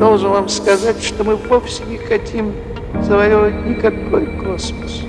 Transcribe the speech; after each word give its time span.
Должен 0.00 0.30
вам 0.30 0.48
сказать, 0.48 1.02
что 1.02 1.24
мы 1.24 1.36
вовсе 1.36 1.84
не 1.84 1.98
хотим 1.98 2.54
завоевывать 3.02 3.66
никакой 3.66 4.34
космос. 4.38 5.02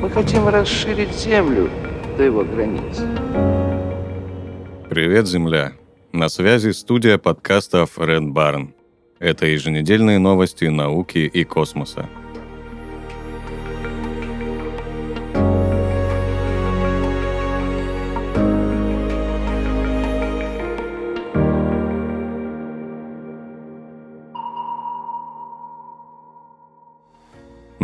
Мы 0.00 0.08
хотим 0.08 0.48
расширить 0.48 1.12
Землю 1.12 1.68
до 2.16 2.22
его 2.22 2.42
границ. 2.42 3.02
Привет, 4.88 5.26
Земля! 5.28 5.74
На 6.12 6.30
связи 6.30 6.70
студия 6.70 7.18
подкастов 7.18 7.98
Red 7.98 8.32
Barn. 8.32 8.70
Это 9.18 9.44
еженедельные 9.44 10.18
новости 10.18 10.64
науки 10.64 11.18
и 11.18 11.44
космоса. 11.44 12.08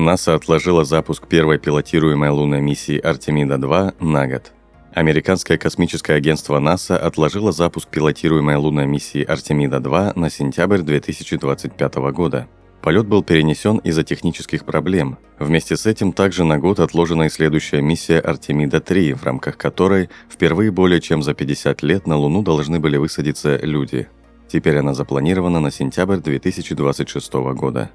НАСА 0.06 0.36
отложила 0.36 0.84
запуск 0.84 1.26
первой 1.26 1.58
пилотируемой 1.58 2.30
лунной 2.30 2.60
миссии 2.60 2.96
Артемида-2 2.96 3.94
на 3.98 4.28
год. 4.28 4.52
Американское 4.94 5.58
космическое 5.58 6.14
агентство 6.14 6.60
НАСА 6.60 6.96
отложило 6.96 7.50
запуск 7.50 7.88
пилотируемой 7.88 8.54
лунной 8.54 8.86
миссии 8.86 9.24
Артемида-2 9.24 10.12
на 10.16 10.30
сентябрь 10.30 10.82
2025 10.82 11.94
года. 12.12 12.46
Полет 12.82 13.08
был 13.08 13.24
перенесен 13.24 13.78
из-за 13.78 14.04
технических 14.04 14.64
проблем. 14.64 15.18
Вместе 15.40 15.76
с 15.76 15.86
этим 15.86 16.12
также 16.12 16.44
на 16.44 16.60
год 16.60 16.78
отложена 16.78 17.24
и 17.24 17.28
следующая 17.28 17.82
миссия 17.82 18.20
Артемида-3, 18.20 19.12
в 19.16 19.24
рамках 19.24 19.56
которой 19.56 20.08
впервые 20.30 20.70
более 20.70 21.00
чем 21.00 21.20
за 21.24 21.34
50 21.34 21.82
лет 21.82 22.06
на 22.06 22.16
Луну 22.16 22.44
должны 22.44 22.78
были 22.78 22.96
высадиться 22.96 23.58
люди. 23.60 24.06
Теперь 24.46 24.78
она 24.78 24.94
запланирована 24.94 25.58
на 25.58 25.72
сентябрь 25.72 26.18
2026 26.18 27.32
года. 27.56 27.90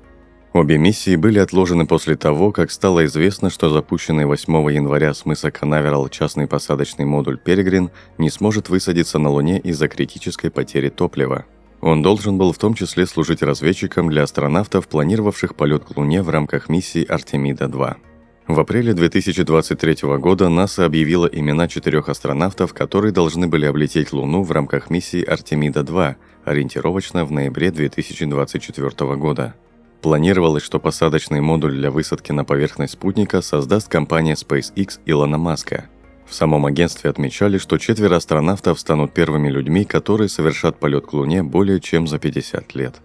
Обе 0.53 0.77
миссии 0.77 1.15
были 1.15 1.39
отложены 1.39 1.87
после 1.87 2.17
того, 2.17 2.51
как 2.51 2.71
стало 2.71 3.05
известно, 3.05 3.49
что 3.49 3.69
запущенный 3.69 4.25
8 4.25 4.53
января 4.69 5.13
с 5.13 5.25
мыса 5.25 5.49
Канаверал 5.49 6.09
частный 6.09 6.45
посадочный 6.45 7.05
модуль 7.05 7.37
«Перегрин» 7.37 7.89
не 8.17 8.29
сможет 8.29 8.67
высадиться 8.67 9.17
на 9.17 9.29
Луне 9.29 9.59
из-за 9.59 9.87
критической 9.87 10.51
потери 10.51 10.89
топлива. 10.89 11.45
Он 11.79 12.01
должен 12.01 12.37
был 12.37 12.51
в 12.51 12.57
том 12.57 12.73
числе 12.73 13.05
служить 13.05 13.41
разведчиком 13.41 14.09
для 14.09 14.23
астронавтов, 14.23 14.89
планировавших 14.89 15.55
полет 15.55 15.85
к 15.85 15.95
Луне 15.95 16.21
в 16.21 16.29
рамках 16.29 16.67
миссии 16.67 17.05
«Артемида-2». 17.07 17.95
В 18.47 18.59
апреле 18.59 18.93
2023 18.93 20.17
года 20.17 20.49
НАСА 20.49 20.85
объявила 20.85 21.27
имена 21.27 21.69
четырех 21.69 22.09
астронавтов, 22.09 22.73
которые 22.73 23.13
должны 23.13 23.47
были 23.47 23.65
облететь 23.65 24.11
Луну 24.11 24.43
в 24.43 24.51
рамках 24.51 24.89
миссии 24.89 25.23
«Артемида-2», 25.23 26.15
ориентировочно 26.43 27.23
в 27.23 27.31
ноябре 27.31 27.71
2024 27.71 29.15
года. 29.15 29.55
Планировалось, 30.01 30.63
что 30.63 30.79
посадочный 30.79 31.41
модуль 31.41 31.73
для 31.73 31.91
высадки 31.91 32.31
на 32.31 32.43
поверхность 32.43 32.93
спутника 32.93 33.41
создаст 33.41 33.87
компания 33.87 34.33
SpaceX 34.33 34.99
Илона 35.05 35.37
Маска. 35.37 35.85
В 36.27 36.33
самом 36.33 36.65
агентстве 36.65 37.09
отмечали, 37.09 37.57
что 37.57 37.77
четверо 37.77 38.15
астронавтов 38.15 38.79
станут 38.79 39.13
первыми 39.13 39.49
людьми, 39.49 39.85
которые 39.85 40.29
совершат 40.29 40.79
полет 40.79 41.05
к 41.05 41.13
Луне 41.13 41.43
более 41.43 41.79
чем 41.79 42.07
за 42.07 42.17
50 42.17 42.73
лет. 42.73 42.95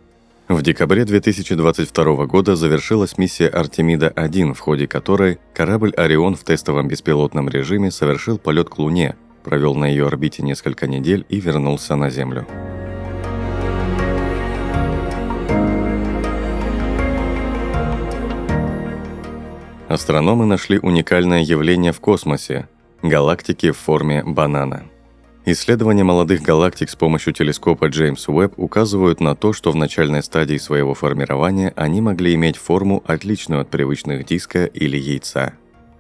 В 0.49 0.63
декабре 0.63 1.05
2022 1.05 2.27
года 2.27 2.55
завершилась 2.55 3.19
миссия 3.19 3.49
Артемида-1, 3.49 4.55
в 4.55 4.61
ходе 4.61 4.87
которой 4.87 5.39
корабль 5.53 5.93
«Орион» 5.97 6.37
в 6.37 6.45
тестовом 6.45 6.87
беспилотном 6.87 7.49
режиме 7.49 7.91
совершил 7.91 8.39
полет 8.39 8.71
к 8.71 8.79
Луне, 8.79 9.17
провел 9.43 9.75
на 9.75 9.87
ее 9.87 10.07
орбите 10.07 10.45
несколько 10.45 10.87
недель 10.87 11.27
и 11.29 11.41
вернулся 11.41 11.97
на 11.97 12.11
Землю. 12.11 12.47
Астрономы 19.97 20.45
нашли 20.45 20.79
уникальное 20.79 21.41
явление 21.41 21.91
в 21.91 22.01
космосе– 22.01 22.69
галактики 23.03 23.71
в 23.71 23.79
форме 23.79 24.23
банана. 24.23 24.83
Исследования 25.47 26.05
молодых 26.05 26.43
галактик 26.43 26.91
с 26.91 26.95
помощью 26.95 27.33
телескопа 27.33 27.87
Джеймс 27.87 28.29
Уэбб 28.29 28.59
указывают 28.59 29.21
на 29.21 29.35
то, 29.35 29.55
что 29.55 29.73
в 29.73 29.75
начальной 29.75 30.23
стадии 30.23 30.59
своего 30.59 30.93
формирования 30.93 31.73
они 31.77 32.03
могли 32.03 32.35
иметь 32.35 32.59
форму, 32.59 33.03
отличную 33.07 33.63
от 33.63 33.71
привычных 33.71 34.27
диска 34.27 34.67
или 34.67 34.99
яйца. 34.99 35.55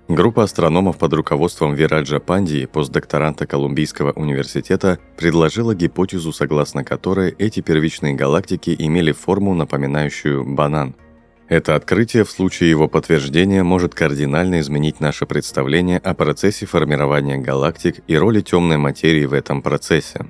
Группа 0.09 0.43
астрономов 0.43 0.99
под 0.99 1.15
руководством 1.15 1.73
Вираджа 1.73 2.21
Пандии, 2.21 2.67
постдокторанта 2.67 3.47
Колумбийского 3.47 4.13
университета, 4.13 4.99
предложила 5.17 5.75
гипотезу, 5.75 6.34
согласно 6.34 6.84
которой 6.84 7.34
эти 7.39 7.61
первичные 7.61 8.13
галактики 8.13 8.77
имели 8.78 9.13
форму, 9.13 9.55
напоминающую 9.55 10.45
банан– 10.45 10.95
это 11.49 11.77
открытие 11.77 12.25
в 12.25 12.31
случае 12.31 12.71
его 12.71 12.89
подтверждения 12.89 13.62
может 13.62 13.95
кардинально 13.95 14.61
изменить 14.61 15.01
наше 15.01 15.27
представление 15.27 15.99
о 15.99 16.12
процессе 16.15 16.67
формирования 16.67 17.39
галактик 17.39 18.01
и 18.09 18.17
роли 18.17 18.41
темной 18.41 18.79
материи 18.79 19.27
в 19.27 19.33
этом 19.33 19.62
процессе. 19.62 20.27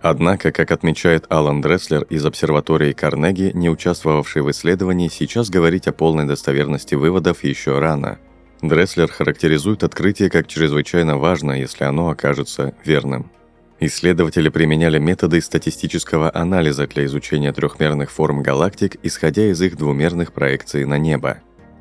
Однако, 0.00 0.52
как 0.52 0.70
отмечает 0.70 1.26
Алан 1.28 1.60
Дресслер 1.60 2.04
из 2.04 2.24
обсерватории 2.24 2.92
Карнеги, 2.92 3.50
не 3.54 3.68
участвовавший 3.68 4.42
в 4.42 4.50
исследовании, 4.50 5.08
сейчас 5.08 5.50
говорить 5.50 5.88
о 5.88 5.92
полной 5.92 6.26
достоверности 6.26 6.94
выводов 6.94 7.44
еще 7.44 7.78
рано. 7.78 8.18
Дресслер 8.62 9.10
характеризует 9.10 9.84
открытие 9.84 10.30
как 10.30 10.46
чрезвычайно 10.46 11.18
важно, 11.18 11.52
если 11.52 11.84
оно 11.84 12.08
окажется 12.08 12.74
верным. 12.84 13.30
Исследователи 13.78 14.48
применяли 14.48 14.98
методы 14.98 15.40
статистического 15.42 16.34
анализа 16.34 16.86
для 16.86 17.04
изучения 17.04 17.52
трехмерных 17.52 18.10
форм 18.10 18.42
галактик, 18.42 18.96
исходя 19.02 19.50
из 19.50 19.60
их 19.60 19.76
двумерных 19.76 20.32
проекций 20.32 20.86
на 20.86 20.96
небо. 20.96 21.38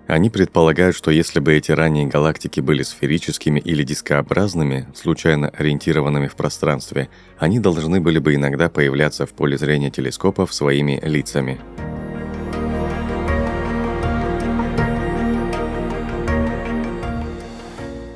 Они 0.07 0.29
предполагают, 0.29 0.95
что 0.95 1.09
если 1.09 1.39
бы 1.39 1.53
эти 1.53 1.72
ранние 1.72 2.06
галактики 2.06 2.59
были 2.59 2.83
сферическими 2.83 3.59
или 3.59 3.83
дискообразными, 3.83 4.88
случайно 4.94 5.50
ориентированными 5.50 6.28
в 6.28 6.35
пространстве, 6.35 7.09
они 7.39 7.59
должны 7.59 8.00
были 8.01 8.19
бы 8.19 8.35
иногда 8.35 8.69
появляться 8.69 9.25
в 9.25 9.33
поле 9.33 9.57
зрения 9.57 9.89
телескопов 9.89 10.53
своими 10.53 11.00
лицами. 11.01 11.59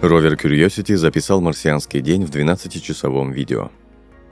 Ровер 0.01 0.35
Curiosity 0.35 0.95
записал 0.95 1.41
марсианский 1.41 1.99
день 1.99 2.23
в 2.23 2.29
12-часовом 2.29 3.33
видео. 3.33 3.69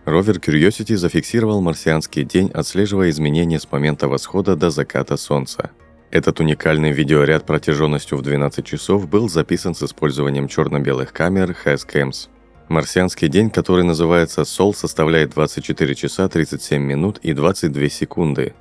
Ровер 0.06 0.38
Curiosity 0.38 0.96
зафиксировал 0.96 1.60
марсианский 1.60 2.24
день, 2.24 2.50
отслеживая 2.54 3.10
изменения 3.10 3.60
с 3.60 3.70
момента 3.70 4.08
восхода 4.08 4.56
до 4.56 4.70
заката 4.70 5.18
Солнца. 5.18 5.72
Этот 6.10 6.40
уникальный 6.40 6.94
видеоряд 6.94 7.46
протяженностью 7.46 8.18
в 8.18 8.22
12 8.22 8.66
часов 8.66 9.10
был 9.10 9.28
записан 9.28 9.76
с 9.76 9.84
использованием 9.84 10.48
черно-белых 10.48 11.12
камер 11.12 11.54
Hascams. 11.66 12.30
Марсианский 12.70 13.28
день, 13.28 13.50
который 13.50 13.84
называется 13.84 14.46
Сол, 14.46 14.74
составляет 14.74 15.32
24 15.32 15.96
часа 15.96 16.30
37 16.30 16.82
минут 16.82 17.20
и 17.24 17.34
22 17.34 17.90
секунды. 17.90 18.54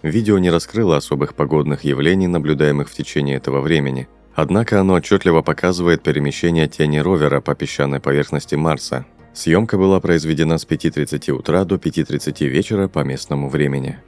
Видео 0.00 0.38
не 0.38 0.48
раскрыло 0.48 0.96
особых 0.96 1.34
погодных 1.34 1.84
явлений, 1.84 2.28
наблюдаемых 2.28 2.88
в 2.88 2.94
течение 2.94 3.36
этого 3.36 3.60
времени– 3.60 4.08
Однако 4.36 4.78
оно 4.78 4.94
отчетливо 4.94 5.40
показывает 5.40 6.02
перемещение 6.02 6.68
тени 6.68 6.98
ровера 6.98 7.40
по 7.40 7.54
песчаной 7.54 8.00
поверхности 8.00 8.54
Марса. 8.54 9.06
Съемка 9.32 9.78
была 9.78 9.98
произведена 9.98 10.58
с 10.58 10.66
5.30 10.66 11.30
утра 11.32 11.64
до 11.64 11.76
5.30 11.76 12.46
вечера 12.46 12.86
по 12.86 12.98
местному 12.98 13.48
времени. 13.48 13.98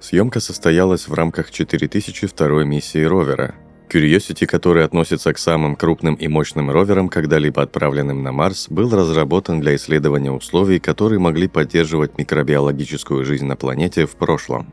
Съемка 0.00 0.40
состоялась 0.40 1.06
в 1.06 1.12
рамках 1.12 1.50
4002 1.50 2.64
миссии 2.64 3.04
ровера. 3.04 3.54
Curiosity, 3.90 4.46
который 4.46 4.84
относится 4.84 5.34
к 5.34 5.38
самым 5.38 5.76
крупным 5.76 6.14
и 6.14 6.28
мощным 6.28 6.70
роверам, 6.70 7.10
когда-либо 7.10 7.62
отправленным 7.62 8.22
на 8.22 8.32
Марс, 8.32 8.68
был 8.70 8.90
разработан 8.90 9.60
для 9.60 9.76
исследования 9.76 10.30
условий, 10.30 10.78
которые 10.78 11.18
могли 11.18 11.46
поддерживать 11.46 12.16
микробиологическую 12.16 13.24
жизнь 13.24 13.46
на 13.46 13.56
планете 13.56 14.06
в 14.06 14.16
прошлом. 14.16 14.72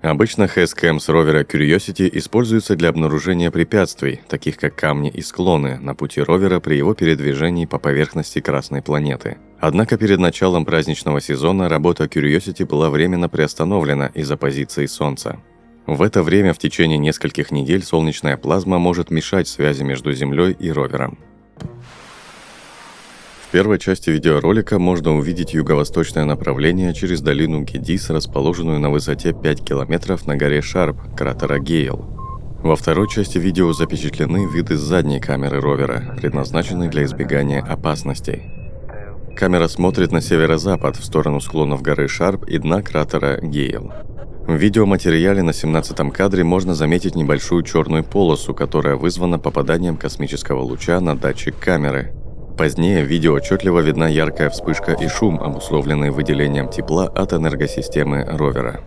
Обычно 0.00 0.44
HSCAM 0.44 1.00
с 1.00 1.08
ровера 1.08 1.42
Curiosity 1.42 2.08
используется 2.12 2.76
для 2.76 2.90
обнаружения 2.90 3.50
препятствий, 3.50 4.20
таких 4.28 4.56
как 4.56 4.76
камни 4.76 5.10
и 5.10 5.22
склоны, 5.22 5.78
на 5.80 5.96
пути 5.96 6.22
ровера 6.22 6.60
при 6.60 6.76
его 6.76 6.94
передвижении 6.94 7.66
по 7.66 7.80
поверхности 7.80 8.40
Красной 8.40 8.80
планеты. 8.80 9.38
Однако 9.58 9.98
перед 9.98 10.20
началом 10.20 10.64
праздничного 10.64 11.20
сезона 11.20 11.68
работа 11.68 12.04
Curiosity 12.04 12.64
была 12.64 12.90
временно 12.90 13.28
приостановлена 13.28 14.06
из-за 14.14 14.36
позиции 14.36 14.86
Солнца. 14.86 15.40
В 15.86 16.00
это 16.02 16.22
время 16.22 16.52
в 16.52 16.58
течение 16.58 16.98
нескольких 16.98 17.50
недель 17.50 17.82
солнечная 17.82 18.36
плазма 18.36 18.78
может 18.78 19.10
мешать 19.10 19.48
связи 19.48 19.82
между 19.82 20.12
Землей 20.12 20.52
и 20.52 20.70
ровером. 20.70 21.18
В 23.48 23.50
первой 23.50 23.78
части 23.78 24.10
видеоролика 24.10 24.78
можно 24.78 25.16
увидеть 25.16 25.54
юго-восточное 25.54 26.26
направление 26.26 26.92
через 26.92 27.22
долину 27.22 27.62
Гедис, 27.62 28.10
расположенную 28.10 28.78
на 28.78 28.90
высоте 28.90 29.32
5 29.32 29.64
километров 29.64 30.26
на 30.26 30.36
горе 30.36 30.60
Шарп, 30.60 30.98
кратера 31.16 31.58
Гейл. 31.58 32.04
Во 32.62 32.76
второй 32.76 33.08
части 33.08 33.38
видео 33.38 33.72
запечатлены 33.72 34.46
виды 34.52 34.76
задней 34.76 35.18
камеры 35.18 35.62
ровера, 35.62 36.14
предназначенной 36.20 36.88
для 36.88 37.04
избегания 37.04 37.64
опасностей. 37.64 38.42
Камера 39.34 39.66
смотрит 39.68 40.12
на 40.12 40.20
северо-запад, 40.20 40.98
в 40.98 41.04
сторону 41.06 41.40
склонов 41.40 41.80
горы 41.80 42.06
Шарп 42.06 42.44
и 42.44 42.58
дна 42.58 42.82
кратера 42.82 43.40
Гейл. 43.40 43.90
В 44.46 44.56
видеоматериале 44.56 45.40
на 45.42 45.54
17 45.54 46.12
кадре 46.12 46.44
можно 46.44 46.74
заметить 46.74 47.14
небольшую 47.14 47.62
черную 47.62 48.04
полосу, 48.04 48.52
которая 48.52 48.96
вызвана 48.96 49.38
попаданием 49.38 49.96
космического 49.96 50.60
луча 50.60 51.00
на 51.00 51.16
датчик 51.16 51.58
камеры. 51.58 52.17
Позднее 52.58 53.04
в 53.04 53.06
видео 53.06 53.34
отчетливо 53.34 53.78
видна 53.78 54.08
яркая 54.08 54.50
вспышка 54.50 54.92
и 54.92 55.06
шум, 55.06 55.40
обусловленные 55.40 56.10
выделением 56.10 56.68
тепла 56.68 57.06
от 57.06 57.32
энергосистемы 57.32 58.24
ровера. 58.24 58.80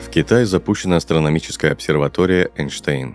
В 0.00 0.10
Китае 0.10 0.44
запущена 0.44 0.96
астрономическая 0.96 1.70
обсерватория 1.70 2.50
Эйнштейн. 2.56 3.14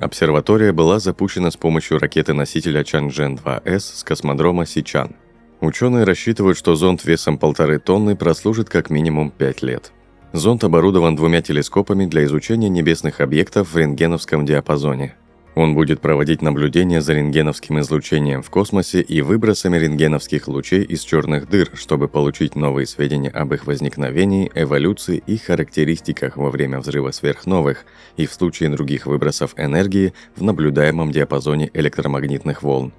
Обсерватория 0.00 0.72
была 0.72 0.98
запущена 0.98 1.52
с 1.52 1.56
помощью 1.56 2.00
ракеты-носителя 2.00 2.82
Чанчжэн-2С 2.82 3.78
с 3.78 4.02
космодрома 4.02 4.66
Сичан. 4.66 5.14
Ученые 5.60 6.02
рассчитывают, 6.02 6.58
что 6.58 6.74
зонд 6.74 7.04
весом 7.04 7.38
полторы 7.38 7.78
тонны 7.78 8.16
прослужит 8.16 8.68
как 8.68 8.90
минимум 8.90 9.30
5 9.30 9.62
лет. 9.62 9.92
Зонд 10.34 10.64
оборудован 10.64 11.16
двумя 11.16 11.40
телескопами 11.40 12.04
для 12.04 12.24
изучения 12.24 12.68
небесных 12.68 13.22
объектов 13.22 13.72
в 13.72 13.78
рентгеновском 13.78 14.44
диапазоне– 14.44 15.14
он 15.54 15.74
будет 15.74 16.00
проводить 16.00 16.42
наблюдения 16.42 17.00
за 17.00 17.14
рентгеновским 17.14 17.78
излучением 17.78 18.42
в 18.42 18.50
космосе 18.50 19.00
и 19.00 19.22
выбросами 19.22 19.76
рентгеновских 19.76 20.48
лучей 20.48 20.82
из 20.82 21.02
черных 21.02 21.48
дыр, 21.48 21.70
чтобы 21.74 22.08
получить 22.08 22.56
новые 22.56 22.86
сведения 22.86 23.30
об 23.30 23.54
их 23.54 23.66
возникновении, 23.66 24.50
эволюции 24.54 25.22
и 25.24 25.36
характеристиках 25.36 26.36
во 26.36 26.50
время 26.50 26.80
взрыва 26.80 27.12
сверхновых 27.12 27.84
и 28.16 28.26
в 28.26 28.32
случае 28.32 28.70
других 28.70 29.06
выбросов 29.06 29.54
энергии 29.56 30.12
в 30.34 30.42
наблюдаемом 30.42 31.12
диапазоне 31.12 31.70
электромагнитных 31.72 32.64
волн. 32.64 32.92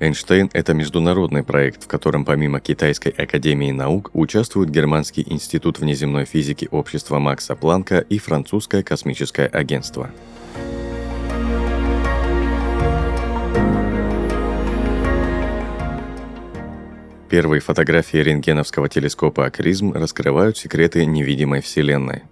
Эйнштейн– 0.00 0.50
это 0.52 0.74
международный 0.74 1.44
проект, 1.44 1.84
в 1.84 1.86
котором 1.86 2.24
помимо 2.24 2.60
Китайской 2.60 3.10
академии 3.10 3.70
наук 3.70 4.10
участвуют 4.14 4.70
Германский 4.70 5.24
институт 5.26 5.78
внеземной 5.78 6.24
физики 6.24 6.66
общества 6.70 7.18
Макса 7.18 7.54
Планка 7.54 7.98
и 7.98 8.18
Французское 8.18 8.82
космическое 8.82 9.46
агентство. 9.46 10.10
Первые 17.30 17.60
фотографии 17.60 18.18
рентгеновского 18.18 18.90
телескопа 18.90 19.46
«Акризм» 19.46 19.92
раскрывают 19.92 20.58
секреты 20.58 21.06
невидимой 21.06 21.62
Вселенной. 21.62 22.24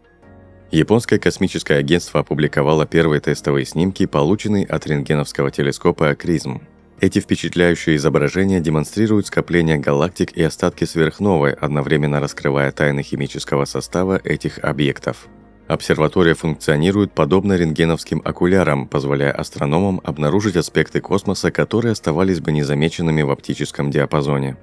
Японское 0.71 1.19
космическое 1.19 1.79
агентство 1.79 2.21
опубликовало 2.21 2.85
первые 2.85 3.21
тестовые 3.21 3.65
снимки, 3.65 4.05
полученные 4.05 4.67
от 4.67 4.87
рентгеновского 4.87 5.51
телескопа 5.51 6.11
«Акризм». 6.11 6.61
Эти 7.01 7.19
впечатляющие 7.19 7.97
изображения 7.97 8.61
демонстрируют 8.61 9.27
скопление 9.27 9.79
галактик 9.79 10.33
и 10.33 10.43
остатки 10.43 10.85
сверхновой, 10.85 11.53
одновременно 11.53 12.21
раскрывая 12.21 12.73
тайны 12.73 13.03
химического 13.03 13.65
состава 13.65 14.21
этих 14.23 14.59
объектов. 14.59 15.29
Обсерватория 15.67 16.35
функционирует 16.35 17.13
подобно 17.13 17.55
рентгеновским 17.55 18.21
окулярам, 18.23 18.87
позволяя 18.87 19.33
астрономам 19.33 20.03
обнаружить 20.05 20.57
аспекты 20.57 21.01
космоса, 21.01 21.51
которые 21.51 21.93
оставались 21.93 22.41
бы 22.41 22.53
незамеченными 22.53 23.23
в 23.23 23.31
оптическом 23.31 23.91
диапазоне. 23.91 24.59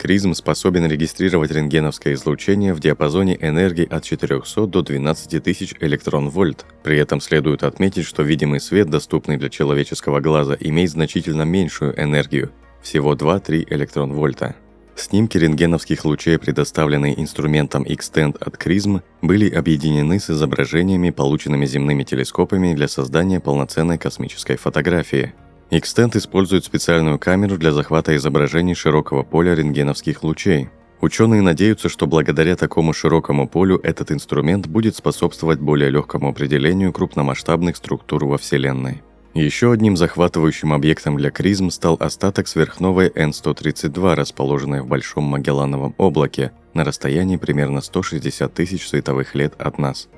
Кризм 0.00 0.32
способен 0.32 0.86
регистрировать 0.86 1.50
рентгеновское 1.50 2.14
излучение 2.14 2.72
в 2.72 2.80
диапазоне 2.80 3.36
энергии 3.38 3.86
от 3.86 4.02
400 4.02 4.66
до 4.66 4.80
12 4.80 5.44
тысяч 5.44 5.74
электрон-вольт. 5.78 6.64
При 6.82 6.96
этом 6.96 7.20
следует 7.20 7.64
отметить, 7.64 8.06
что 8.06 8.22
видимый 8.22 8.60
свет, 8.60 8.88
доступный 8.88 9.36
для 9.36 9.50
человеческого 9.50 10.20
глаза, 10.20 10.56
имеет 10.58 10.88
значительно 10.88 11.42
меньшую 11.42 12.02
энергию– 12.02 12.50
всего 12.82 13.14
2-3 13.14 13.66
электрон-вольта. 13.68 14.56
Снимки 14.96 15.36
рентгеновских 15.36 16.06
лучей, 16.06 16.38
предоставленные 16.38 17.20
инструментом 17.20 17.82
Extend 17.82 18.42
от 18.42 18.56
Кризм, 18.56 19.02
были 19.20 19.50
объединены 19.50 20.18
с 20.18 20.30
изображениями, 20.30 21.10
полученными 21.10 21.66
земными 21.66 22.04
телескопами 22.04 22.72
для 22.72 22.88
создания 22.88 23.38
полноценной 23.38 23.98
космической 23.98 24.56
фотографии– 24.56 25.34
Extent 25.70 26.16
использует 26.16 26.64
специальную 26.64 27.18
камеру 27.20 27.56
для 27.56 27.70
захвата 27.70 28.16
изображений 28.16 28.74
широкого 28.74 29.22
поля 29.22 29.54
рентгеновских 29.54 30.24
лучей. 30.24 30.68
Ученые 31.00 31.42
надеются, 31.42 31.88
что 31.88 32.08
благодаря 32.08 32.56
такому 32.56 32.92
широкому 32.92 33.48
полю 33.48 33.78
этот 33.82 34.10
инструмент 34.10 34.66
будет 34.66 34.96
способствовать 34.96 35.60
более 35.60 35.88
легкому 35.90 36.28
определению 36.28 36.92
крупномасштабных 36.92 37.76
структур 37.76 38.24
во 38.24 38.36
Вселенной. 38.36 39.02
Еще 39.32 39.70
одним 39.70 39.96
захватывающим 39.96 40.72
объектом 40.72 41.16
для 41.16 41.30
Кризм 41.30 41.70
стал 41.70 41.96
остаток 42.00 42.48
сверхновой 42.48 43.08
N132, 43.08 44.16
расположенной 44.16 44.82
в 44.82 44.88
Большом 44.88 45.22
Магеллановом 45.22 45.94
облаке 45.98 46.50
на 46.74 46.82
расстоянии 46.82 47.36
примерно 47.36 47.80
160 47.80 48.52
тысяч 48.52 48.88
световых 48.88 49.36
лет 49.36 49.54
от 49.56 49.78
нас. 49.78 50.08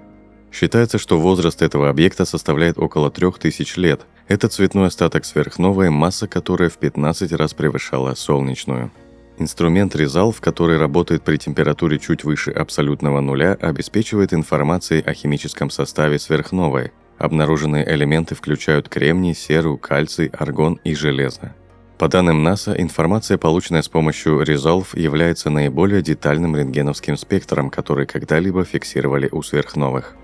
Считается, 0.52 0.98
что 0.98 1.18
возраст 1.18 1.62
этого 1.62 1.88
объекта 1.88 2.26
составляет 2.26 2.78
около 2.78 3.10
3000 3.10 3.78
лет, 3.78 4.02
это 4.28 4.48
цветной 4.48 4.88
остаток 4.88 5.24
сверхновой, 5.24 5.88
масса 5.90 6.28
которой 6.28 6.68
в 6.68 6.76
15 6.76 7.32
раз 7.32 7.54
превышала 7.54 8.14
солнечную. 8.14 8.92
Инструмент 9.38 9.96
Resolve, 9.96 10.36
который 10.40 10.78
работает 10.78 11.22
при 11.22 11.38
температуре 11.38 11.98
чуть 11.98 12.22
выше 12.22 12.50
абсолютного 12.50 13.20
нуля, 13.20 13.56
обеспечивает 13.60 14.34
информацией 14.34 15.02
о 15.02 15.14
химическом 15.14 15.70
составе 15.70 16.18
сверхновой. 16.18 16.92
Обнаруженные 17.18 17.88
элементы 17.90 18.34
включают 18.34 18.88
кремний, 18.88 19.34
серу, 19.34 19.78
кальций, 19.78 20.30
аргон 20.38 20.78
и 20.84 20.94
железо. 20.94 21.54
По 21.98 22.08
данным 22.08 22.42
НАСА, 22.42 22.74
информация, 22.78 23.38
полученная 23.38 23.82
с 23.82 23.88
помощью 23.88 24.42
Resolve, 24.42 24.98
является 24.98 25.50
наиболее 25.50 26.02
детальным 26.02 26.56
рентгеновским 26.56 27.16
спектром, 27.16 27.70
который 27.70 28.06
когда-либо 28.06 28.64
фиксировали 28.64 29.28
у 29.32 29.42
сверхновых. 29.42 30.16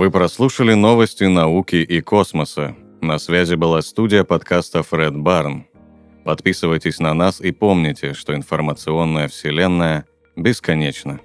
Вы 0.00 0.10
прослушали 0.10 0.72
новости 0.72 1.24
науки 1.24 1.76
и 1.76 2.00
космоса. 2.00 2.74
На 3.02 3.18
связи 3.18 3.54
была 3.54 3.82
студия 3.82 4.24
подкаста 4.24 4.82
Фред 4.82 5.14
Барн. 5.14 5.66
Подписывайтесь 6.24 7.00
на 7.00 7.12
нас 7.12 7.38
и 7.38 7.52
помните, 7.52 8.14
что 8.14 8.34
информационная 8.34 9.28
вселенная 9.28 10.06
бесконечна. 10.36 11.20